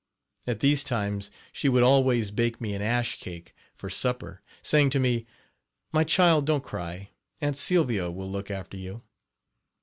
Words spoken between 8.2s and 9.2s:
look after you."